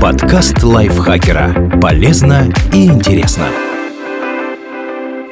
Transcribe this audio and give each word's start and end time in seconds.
Подкаст 0.00 0.62
лайфхакера. 0.62 1.78
Полезно 1.80 2.52
и 2.72 2.86
интересно. 2.86 3.46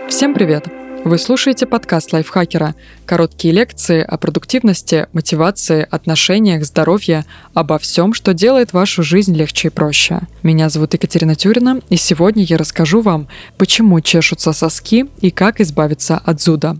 Всем 0.09 0.33
привет! 0.33 0.69
Вы 1.05 1.19
слушаете 1.19 1.67
подкаст 1.67 2.13
лайфхакера. 2.13 2.75
Короткие 3.07 3.55
лекции 3.55 4.03
о 4.03 4.17
продуктивности, 4.17 5.07
мотивации, 5.13 5.87
отношениях, 5.91 6.65
здоровье, 6.65 7.25
обо 7.55 7.79
всем, 7.79 8.15
что 8.15 8.35
делает 8.35 8.73
вашу 8.73 9.03
жизнь 9.03 9.35
легче 9.35 9.69
и 9.69 9.71
проще. 9.71 10.21
Меня 10.43 10.69
зовут 10.69 10.95
Екатерина 10.95 11.35
Тюрина, 11.35 11.81
и 11.89 11.97
сегодня 11.97 12.45
я 12.45 12.57
расскажу 12.59 13.01
вам, 13.01 13.29
почему 13.59 14.01
чешутся 14.01 14.53
соски 14.53 15.07
и 15.21 15.31
как 15.31 15.61
избавиться 15.61 16.21
от 16.25 16.41
зуда. 16.41 16.77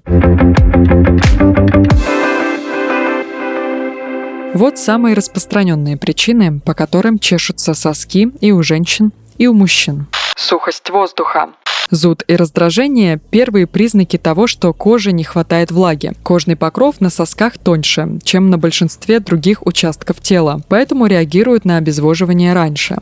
Вот 4.55 4.79
самые 4.79 5.15
распространенные 5.15 5.97
причины, 5.97 6.61
по 6.61 6.75
которым 6.75 7.19
чешутся 7.19 7.75
соски 7.75 8.31
и 8.41 8.51
у 8.51 8.63
женщин, 8.63 9.13
и 9.37 9.47
у 9.47 9.53
мужчин. 9.53 10.07
Сухость 10.37 10.89
воздуха. 10.91 11.51
Зуд 11.91 12.23
и 12.27 12.37
раздражение– 12.37 13.19
первые 13.31 13.67
признаки 13.67 14.19
того, 14.19 14.47
что 14.47 14.73
коже 14.73 15.13
не 15.13 15.25
хватает 15.25 15.71
влаги. 15.71 16.13
Кожный 16.23 16.57
покров 16.57 17.01
на 17.01 17.09
сосках 17.09 17.57
тоньше, 17.57 18.21
чем 18.25 18.51
на 18.51 18.59
большинстве 18.59 19.21
других 19.21 19.67
участков 19.67 20.21
тела, 20.21 20.61
поэтому 20.69 21.07
реагируют 21.07 21.65
на 21.65 21.77
обезвоживание 21.77 22.53
раньше. 22.53 22.99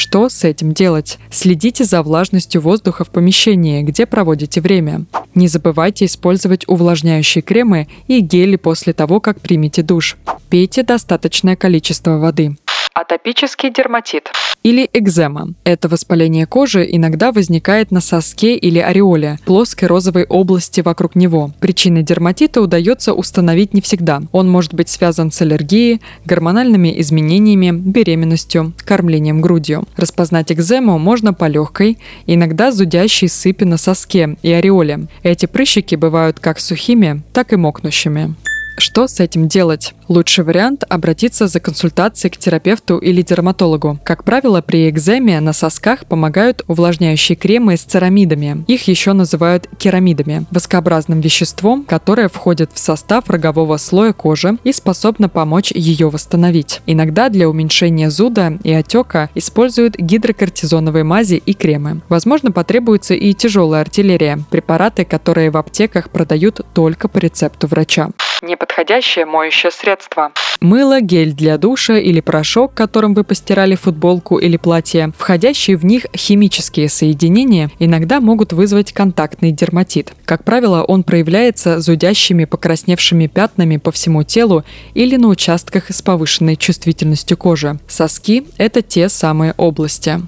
Что 0.00 0.30
с 0.30 0.44
этим 0.44 0.72
делать? 0.72 1.18
Следите 1.30 1.84
за 1.84 2.02
влажностью 2.02 2.62
воздуха 2.62 3.04
в 3.04 3.10
помещении, 3.10 3.82
где 3.82 4.06
проводите 4.06 4.62
время. 4.62 5.04
Не 5.34 5.46
забывайте 5.46 6.06
использовать 6.06 6.66
увлажняющие 6.66 7.42
кремы 7.42 7.86
и 8.08 8.20
гели 8.20 8.56
после 8.56 8.94
того, 8.94 9.20
как 9.20 9.42
примете 9.42 9.82
душ. 9.82 10.16
Пейте 10.48 10.84
достаточное 10.84 11.54
количество 11.54 12.16
воды. 12.16 12.56
Атопический 12.94 13.70
дерматит 13.70 14.30
или 14.62 14.88
экзема. 14.92 15.54
Это 15.64 15.88
воспаление 15.88 16.46
кожи 16.46 16.86
иногда 16.88 17.32
возникает 17.32 17.90
на 17.90 18.00
соске 18.00 18.56
или 18.56 18.78
ореоле, 18.78 19.38
плоской 19.44 19.88
розовой 19.88 20.24
области 20.24 20.80
вокруг 20.80 21.14
него. 21.14 21.52
Причины 21.60 22.02
дерматита 22.02 22.60
удается 22.60 23.14
установить 23.14 23.74
не 23.74 23.80
всегда. 23.80 24.22
Он 24.32 24.48
может 24.48 24.74
быть 24.74 24.88
связан 24.88 25.32
с 25.32 25.40
аллергией, 25.40 26.00
гормональными 26.24 27.00
изменениями, 27.00 27.70
беременностью, 27.70 28.72
кормлением 28.84 29.40
грудью. 29.40 29.84
Распознать 29.96 30.52
экзему 30.52 30.98
можно 30.98 31.32
по 31.32 31.46
легкой, 31.46 31.98
иногда 32.26 32.70
зудящей 32.70 33.28
сыпи 33.28 33.64
на 33.64 33.76
соске 33.76 34.36
и 34.42 34.52
ореоле. 34.52 35.06
Эти 35.22 35.46
прыщики 35.46 35.94
бывают 35.94 36.38
как 36.38 36.60
сухими, 36.60 37.22
так 37.32 37.52
и 37.52 37.56
мокнущими. 37.56 38.34
Что 38.80 39.06
с 39.08 39.20
этим 39.20 39.46
делать? 39.46 39.92
Лучший 40.08 40.42
вариант– 40.42 40.84
обратиться 40.88 41.48
за 41.48 41.60
консультацией 41.60 42.32
к 42.32 42.38
терапевту 42.38 42.96
или 42.96 43.20
дерматологу. 43.20 43.98
Как 44.02 44.24
правило, 44.24 44.62
при 44.62 44.88
экземе 44.88 45.38
на 45.40 45.52
сосках 45.52 46.06
помогают 46.06 46.62
увлажняющие 46.66 47.36
кремы 47.36 47.76
с 47.76 47.82
церамидами. 47.82 48.64
Их 48.68 48.88
еще 48.88 49.12
называют 49.12 49.68
керамидами– 49.78 50.46
воскообразным 50.50 51.20
веществом, 51.20 51.84
которое 51.84 52.30
входит 52.30 52.70
в 52.72 52.78
состав 52.78 53.28
рогового 53.28 53.76
слоя 53.76 54.14
кожи 54.14 54.56
и 54.64 54.72
способно 54.72 55.28
помочь 55.28 55.72
ее 55.72 56.08
восстановить. 56.08 56.80
Иногда 56.86 57.28
для 57.28 57.50
уменьшения 57.50 58.08
зуда 58.08 58.58
и 58.64 58.72
отека 58.72 59.28
используют 59.34 59.98
гидрокортизоновые 59.98 61.04
мази 61.04 61.34
и 61.34 61.52
кремы. 61.52 62.00
Возможно, 62.08 62.50
потребуется 62.50 63.12
и 63.12 63.34
тяжелая 63.34 63.82
артиллерия– 63.82 64.40
препараты, 64.50 65.04
которые 65.04 65.50
в 65.50 65.58
аптеках 65.58 66.08
продают 66.08 66.62
только 66.72 67.08
по 67.08 67.18
рецепту 67.18 67.66
врача 67.66 68.08
неподходящее 68.42 69.26
моющее 69.26 69.70
средство. 69.70 70.32
Мыло, 70.60 71.00
гель 71.00 71.32
для 71.32 71.56
душа 71.56 71.98
или 71.98 72.20
порошок, 72.20 72.74
которым 72.74 73.14
вы 73.14 73.24
постирали 73.24 73.74
футболку 73.74 74.38
или 74.38 74.56
платье, 74.56 75.12
входящие 75.16 75.76
в 75.76 75.84
них 75.84 76.06
химические 76.14 76.88
соединения 76.88 77.70
иногда 77.78 78.20
могут 78.20 78.52
вызвать 78.52 78.92
контактный 78.92 79.52
дерматит. 79.52 80.12
Как 80.24 80.44
правило, 80.44 80.82
он 80.82 81.02
проявляется 81.02 81.80
зудящими 81.80 82.44
покрасневшими 82.44 83.26
пятнами 83.26 83.78
по 83.78 83.90
всему 83.90 84.22
телу 84.22 84.64
или 84.94 85.16
на 85.16 85.28
участках 85.28 85.90
с 85.90 86.02
повышенной 86.02 86.56
чувствительностью 86.56 87.36
кожи. 87.36 87.78
Соски– 87.88 88.46
это 88.58 88.82
те 88.82 89.08
самые 89.08 89.54
области. 89.56 90.20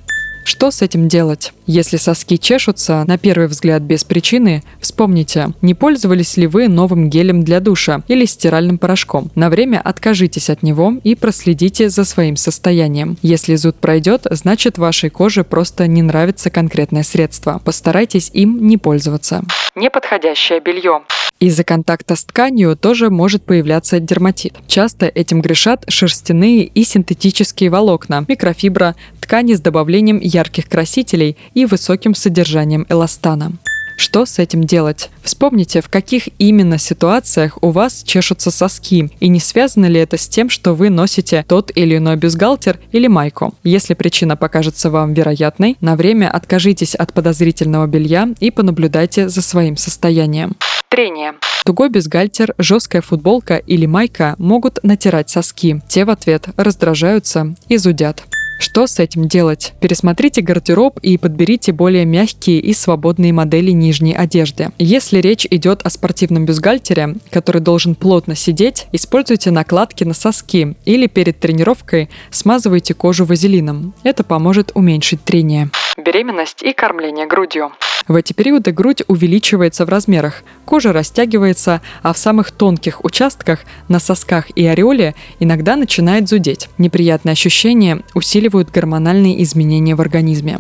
Что 0.45 0.71
с 0.71 0.83
этим 0.83 1.09
делать? 1.09 1.53
Если 1.67 1.97
соски 1.97 2.37
чешутся, 2.37 3.05
на 3.07 3.19
первый 3.19 3.47
взгляд 3.47 3.83
без 3.83 4.05
причины, 4.05 4.63
вспомните, 4.81 5.53
не 5.63 5.75
пользовались 5.75 6.37
ли 6.37 6.47
вы 6.47 6.69
новым 6.69 7.09
гелем 7.09 7.45
для 7.45 7.61
душа 7.61 8.03
или 8.09 8.25
стиральным 8.25 8.79
порошком. 8.79 9.31
На 9.35 9.51
время 9.51 9.81
откажитесь 9.83 10.51
от 10.51 10.63
него 10.63 10.95
и 11.05 11.15
проследите 11.15 11.89
за 11.89 12.05
своим 12.05 12.37
состоянием. 12.37 13.17
Если 13.23 13.55
зуд 13.55 13.77
пройдет, 13.77 14.27
значит 14.31 14.79
вашей 14.79 15.11
коже 15.11 15.45
просто 15.45 15.87
не 15.87 16.03
нравится 16.03 16.51
конкретное 16.51 17.05
средство. 17.05 17.61
Постарайтесь 17.65 18.31
им 18.33 18.67
не 18.67 18.77
пользоваться. 18.77 19.45
Неподходящее 19.75 20.61
белье. 20.61 21.03
Из-за 21.43 21.65
контакта 21.65 22.15
с 22.15 22.25
тканью 22.25 22.77
тоже 22.77 23.11
может 23.11 23.43
появляться 23.43 23.99
дерматит. 23.99 24.55
Часто 24.69 25.07
этим 25.07 25.43
грешат 25.43 25.85
шерстяные 25.89 26.63
и 26.63 26.85
синтетические 26.85 27.69
волокна, 27.69 28.25
микрофибра, 28.29 28.95
ткани 29.32 29.54
с 29.54 29.60
добавлением 29.62 30.19
ярких 30.20 30.69
красителей 30.69 31.38
и 31.54 31.65
высоким 31.65 32.15
содержанием 32.15 32.84
эластана. 32.91 33.53
Что 33.97 34.26
с 34.26 34.38
этим 34.38 34.65
делать? 34.65 35.09
Вспомните, 35.22 35.81
в 35.81 35.88
каких 35.88 36.28
именно 36.38 36.76
ситуациях 36.76 37.56
у 37.62 37.70
вас 37.70 38.03
чешутся 38.03 38.50
соски, 38.50 39.09
и 39.20 39.28
не 39.28 39.41
связано 39.41 39.87
ли 39.87 39.98
это 40.00 40.19
с 40.19 40.28
тем, 40.28 40.50
что 40.50 40.75
вы 40.75 40.91
носите 40.91 41.47
тот 41.48 41.72
или 41.75 41.97
иной 41.97 42.16
бюстгальтер 42.16 42.78
или 42.93 43.06
майку. 43.06 43.54
Если 43.65 43.94
причина 43.94 44.37
покажется 44.37 44.91
вам 44.91 45.15
вероятной, 45.15 45.78
на 45.81 45.97
время 45.97 46.28
откажитесь 46.28 46.94
от 46.94 47.14
подозрительного 47.14 47.87
белья 47.87 48.28
и 48.38 48.50
понаблюдайте 48.50 49.31
за 49.31 49.41
своим 49.41 49.78
состоянием. 49.78 50.56
Трение. 50.91 51.32
Тугой 51.64 51.88
бюстгальтер, 51.88 52.54
жесткая 52.59 53.00
футболка 53.00 53.56
или 53.56 53.87
майка 53.87 54.34
могут 54.37 54.78
натирать 54.82 55.31
соски. 55.31 55.81
Те 55.88 56.04
в 56.04 56.10
ответ 56.10 56.49
раздражаются 56.59 57.54
и 57.69 57.78
зудят. 57.78 58.25
Что 58.62 58.87
с 58.87 59.00
этим 59.00 59.27
делать? 59.27 59.73
Пересмотрите 59.81 60.41
гардероб 60.41 61.00
и 61.00 61.19
подберите 61.19 61.73
более 61.73 62.05
мягкие 62.05 62.61
и 62.61 62.73
свободные 62.73 63.33
модели 63.33 63.73
нижней 63.73 64.15
одежды. 64.15 64.69
Если 64.78 65.19
речь 65.19 65.49
идет 65.50 65.83
о 65.83 65.91
спортивном 65.91 66.47
бюстгальтере, 66.47 67.17
который 67.31 67.61
должен 67.61 67.97
плотно 67.97 68.37
сидеть, 68.37 68.87
используйте 68.93 69.50
накладки 69.50 70.05
на 70.05 70.15
соски 70.15 70.77
или 70.84 71.09
перед 71.09 71.41
тренировкой 71.41 72.09
смазывайте 72.31 72.95
кожу 72.95 73.25
вазелином. 73.25 73.95
Это 74.05 74.23
поможет 74.23 74.71
уменьшить 74.75 75.25
трение. 75.25 75.69
Беременность 75.97 76.62
и 76.62 76.73
кормление 76.73 77.27
грудью. 77.27 77.73
В 78.09 78.17
эти 78.17 78.33
периоды 78.33 78.73
грудь 78.73 79.03
увеличивается 79.07 79.85
в 79.85 79.89
размерах, 79.89 80.43
кожа 80.65 80.93
растягивается, 80.93 81.81
а 82.03 82.13
в 82.13 82.19
самых 82.19 82.51
тонких 82.51 83.05
участках, 83.05 83.61
на 83.89 84.01
сосках 84.01 84.51
и 84.51 84.67
ореоле, 84.67 85.15
иногда 85.41 85.77
начинает 85.77 86.29
зудеть. 86.29 86.69
Неприятные 86.79 87.33
ощущения 87.33 88.01
усиливают 88.15 88.71
гормональные 88.71 89.43
изменения 89.43 89.95
в 89.95 90.01
организме. 90.01 90.59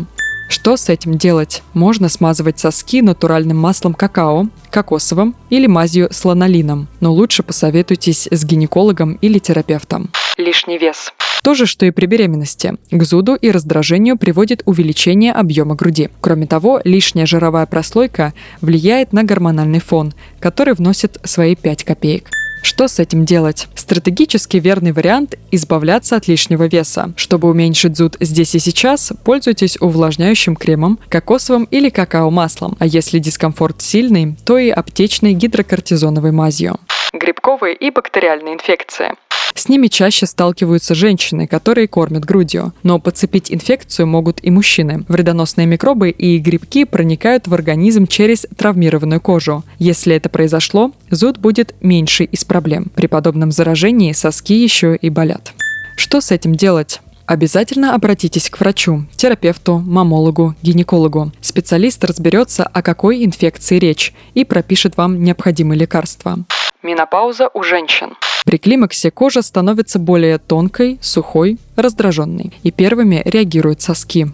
Что 0.48 0.76
с 0.76 0.90
этим 0.90 1.16
делать? 1.16 1.62
Можно 1.72 2.10
смазывать 2.10 2.58
соски 2.58 3.00
натуральным 3.00 3.56
маслом 3.56 3.94
какао, 3.94 4.48
кокосовым 4.70 5.34
или 5.48 5.66
мазью 5.66 6.08
с 6.10 6.24
ланолином, 6.26 6.88
но 7.00 7.10
лучше 7.10 7.42
посоветуйтесь 7.42 8.28
с 8.30 8.44
гинекологом 8.44 9.14
или 9.22 9.38
терапевтом. 9.38 10.10
Лишний 10.36 10.76
вес. 10.76 11.12
То 11.42 11.54
же, 11.54 11.66
что 11.66 11.84
и 11.86 11.90
при 11.90 12.06
беременности. 12.06 12.74
К 12.90 13.02
зуду 13.02 13.34
и 13.34 13.50
раздражению 13.50 14.16
приводит 14.16 14.62
увеличение 14.64 15.32
объема 15.32 15.74
груди. 15.74 16.08
Кроме 16.20 16.46
того, 16.46 16.80
лишняя 16.84 17.26
жировая 17.26 17.66
прослойка 17.66 18.32
влияет 18.60 19.12
на 19.12 19.24
гормональный 19.24 19.80
фон, 19.80 20.14
который 20.38 20.74
вносит 20.74 21.18
свои 21.24 21.56
5 21.56 21.84
копеек. 21.84 22.30
Что 22.62 22.86
с 22.86 23.00
этим 23.00 23.24
делать? 23.24 23.66
Стратегически 23.74 24.58
верный 24.58 24.92
вариант– 24.92 25.36
избавляться 25.50 26.14
от 26.14 26.28
лишнего 26.28 26.68
веса. 26.68 27.12
Чтобы 27.16 27.50
уменьшить 27.50 27.96
зуд 27.96 28.16
здесь 28.20 28.54
и 28.54 28.60
сейчас, 28.60 29.12
пользуйтесь 29.24 29.76
увлажняющим 29.80 30.54
кремом, 30.54 31.00
кокосовым 31.08 31.64
или 31.64 31.88
какао-маслом. 31.88 32.76
А 32.78 32.86
если 32.86 33.18
дискомфорт 33.18 33.82
сильный, 33.82 34.36
то 34.44 34.58
и 34.58 34.70
аптечной 34.70 35.34
гидрокортизоновой 35.34 36.30
мазью. 36.30 36.78
Грибковые 37.12 37.74
и 37.74 37.90
бактериальные 37.90 38.54
инфекции. 38.54 39.14
С 39.54 39.68
ними 39.68 39.88
чаще 39.88 40.26
сталкиваются 40.26 40.94
женщины, 40.94 41.46
которые 41.46 41.86
кормят 41.86 42.24
грудью. 42.24 42.72
Но 42.82 42.98
подцепить 42.98 43.52
инфекцию 43.52 44.06
могут 44.06 44.38
и 44.42 44.50
мужчины. 44.50 45.04
Вредоносные 45.08 45.66
микробы 45.66 46.10
и 46.10 46.38
грибки 46.38 46.84
проникают 46.84 47.46
в 47.46 47.54
организм 47.54 48.06
через 48.06 48.46
травмированную 48.56 49.20
кожу. 49.20 49.62
Если 49.78 50.16
это 50.16 50.30
произошло, 50.30 50.92
зуд 51.10 51.38
будет 51.38 51.74
меньше 51.82 52.24
из 52.24 52.44
проблем. 52.44 52.90
При 52.94 53.06
подобном 53.08 53.52
заражении 53.52 54.12
соски 54.12 54.54
еще 54.54 54.96
и 54.96 55.10
болят. 55.10 55.52
Что 55.96 56.20
с 56.20 56.30
этим 56.30 56.54
делать? 56.54 57.00
Обязательно 57.26 57.94
обратитесь 57.94 58.50
к 58.50 58.58
врачу, 58.58 59.04
терапевту, 59.16 59.78
мамологу, 59.78 60.54
гинекологу. 60.62 61.30
Специалист 61.40 62.02
разберется, 62.04 62.64
о 62.64 62.82
какой 62.82 63.24
инфекции 63.24 63.78
речь 63.78 64.12
и 64.34 64.44
пропишет 64.44 64.96
вам 64.96 65.22
необходимые 65.22 65.78
лекарства. 65.78 66.38
Менопауза 66.82 67.48
у 67.54 67.62
женщин. 67.62 68.14
При 68.44 68.58
климаксе 68.58 69.10
кожа 69.10 69.42
становится 69.42 69.98
более 69.98 70.38
тонкой, 70.38 70.98
сухой 71.00 71.58
раздраженный, 71.76 72.52
и 72.64 72.72
первыми 72.72 73.22
реагируют 73.24 73.80
соски. 73.80 74.26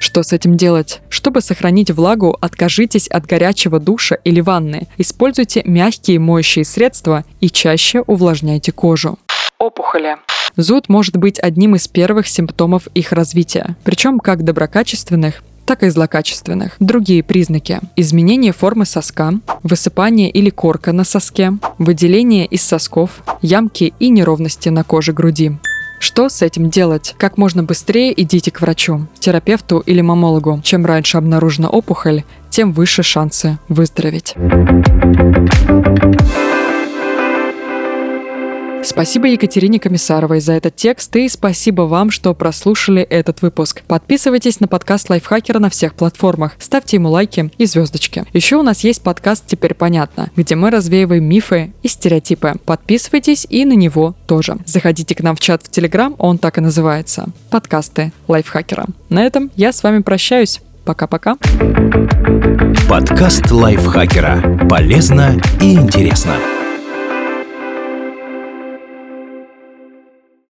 Что 0.00 0.22
с 0.22 0.32
этим 0.32 0.56
делать? 0.56 1.00
Чтобы 1.08 1.40
сохранить 1.40 1.90
влагу, 1.90 2.36
откажитесь 2.40 3.08
от 3.08 3.26
горячего 3.26 3.80
душа 3.80 4.16
или 4.22 4.40
ванны. 4.40 4.86
Используйте 4.98 5.62
мягкие 5.64 6.20
моющие 6.20 6.64
средства 6.64 7.24
и 7.40 7.50
чаще 7.50 8.02
увлажняйте 8.02 8.70
кожу. 8.70 9.18
Опухоли. 9.58 10.16
Зуд 10.56 10.88
может 10.88 11.16
быть 11.16 11.38
одним 11.40 11.74
из 11.74 11.88
первых 11.88 12.28
симптомов 12.28 12.86
их 12.94 13.12
развития, 13.12 13.76
причем 13.84 14.20
как 14.20 14.44
доброкачественных, 14.44 15.42
так 15.66 15.82
и 15.82 15.88
злокачественных. 15.90 16.76
Другие 16.78 17.22
признаки. 17.22 17.80
Изменение 17.96 18.52
формы 18.52 18.86
соска, 18.86 19.34
высыпание 19.62 20.30
или 20.30 20.50
корка 20.50 20.92
на 20.92 21.04
соске, 21.04 21.52
выделение 21.78 22.46
из 22.46 22.62
сосков, 22.62 23.22
ямки 23.42 23.92
и 23.98 24.08
неровности 24.08 24.68
на 24.70 24.84
коже 24.84 25.12
груди. 25.12 25.58
Что 25.98 26.28
с 26.28 26.42
этим 26.42 26.70
делать? 26.70 27.14
Как 27.18 27.38
можно 27.38 27.62
быстрее 27.62 28.12
идите 28.22 28.50
к 28.50 28.60
врачу, 28.60 29.06
терапевту 29.18 29.80
или 29.80 30.02
мамологу. 30.02 30.60
Чем 30.62 30.84
раньше 30.86 31.16
обнаружена 31.16 31.68
опухоль, 31.68 32.22
тем 32.50 32.72
выше 32.72 33.02
шансы 33.02 33.58
выздороветь. 33.68 34.34
Спасибо 38.86 39.26
Екатерине 39.26 39.80
Комиссаровой 39.80 40.40
за 40.40 40.52
этот 40.52 40.76
текст 40.76 41.14
и 41.16 41.28
спасибо 41.28 41.82
вам, 41.82 42.12
что 42.12 42.32
прослушали 42.34 43.02
этот 43.02 43.42
выпуск. 43.42 43.82
Подписывайтесь 43.88 44.60
на 44.60 44.68
подкаст 44.68 45.10
Лайфхакера 45.10 45.58
на 45.58 45.70
всех 45.70 45.96
платформах, 45.96 46.52
ставьте 46.60 46.96
ему 46.96 47.10
лайки 47.10 47.50
и 47.58 47.66
звездочки. 47.66 48.24
Еще 48.32 48.56
у 48.56 48.62
нас 48.62 48.84
есть 48.84 49.02
подкаст 49.02 49.44
«Теперь 49.46 49.74
понятно», 49.74 50.30
где 50.36 50.54
мы 50.54 50.70
развеиваем 50.70 51.24
мифы 51.24 51.72
и 51.82 51.88
стереотипы. 51.88 52.54
Подписывайтесь 52.64 53.44
и 53.50 53.64
на 53.64 53.72
него 53.72 54.14
тоже. 54.26 54.56
Заходите 54.64 55.16
к 55.16 55.20
нам 55.20 55.34
в 55.34 55.40
чат 55.40 55.64
в 55.64 55.68
Телеграм, 55.68 56.14
он 56.18 56.38
так 56.38 56.58
и 56.58 56.60
называется. 56.60 57.26
Подкасты 57.50 58.12
Лайфхакера. 58.28 58.86
На 59.08 59.24
этом 59.24 59.50
я 59.56 59.72
с 59.72 59.82
вами 59.82 60.02
прощаюсь. 60.02 60.60
Пока-пока. 60.84 61.36
Подкаст 62.88 63.50
Лайфхакера. 63.50 64.68
Полезно 64.70 65.40
и 65.60 65.74
интересно. 65.74 66.36